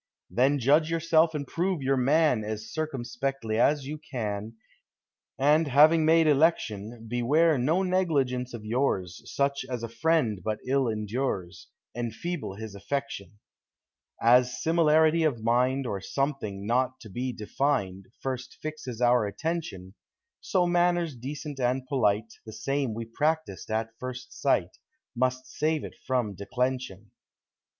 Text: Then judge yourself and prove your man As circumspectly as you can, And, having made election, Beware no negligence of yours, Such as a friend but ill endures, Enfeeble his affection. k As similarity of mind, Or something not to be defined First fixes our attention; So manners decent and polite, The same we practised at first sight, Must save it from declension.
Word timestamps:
Then 0.31 0.57
judge 0.57 0.89
yourself 0.89 1.35
and 1.35 1.45
prove 1.45 1.83
your 1.83 1.95
man 1.95 2.43
As 2.43 2.71
circumspectly 2.73 3.59
as 3.59 3.85
you 3.85 3.99
can, 3.99 4.55
And, 5.37 5.67
having 5.67 6.05
made 6.05 6.25
election, 6.25 7.05
Beware 7.07 7.59
no 7.59 7.83
negligence 7.83 8.55
of 8.55 8.65
yours, 8.65 9.21
Such 9.31 9.63
as 9.69 9.83
a 9.83 9.87
friend 9.87 10.41
but 10.43 10.57
ill 10.65 10.87
endures, 10.87 11.67
Enfeeble 11.95 12.55
his 12.55 12.73
affection. 12.73 13.27
k 13.27 13.35
As 14.23 14.59
similarity 14.63 15.21
of 15.21 15.43
mind, 15.43 15.85
Or 15.85 16.01
something 16.01 16.65
not 16.65 16.99
to 17.01 17.09
be 17.11 17.31
defined 17.31 18.07
First 18.23 18.57
fixes 18.59 19.01
our 19.01 19.27
attention; 19.27 19.93
So 20.39 20.65
manners 20.65 21.15
decent 21.15 21.59
and 21.59 21.85
polite, 21.85 22.33
The 22.43 22.53
same 22.53 22.95
we 22.95 23.05
practised 23.05 23.69
at 23.69 23.93
first 23.99 24.33
sight, 24.33 24.79
Must 25.15 25.45
save 25.45 25.83
it 25.83 25.93
from 26.07 26.33
declension. 26.33 27.11